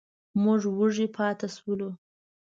[0.43, 1.89] موږ وږي پاتې شولو.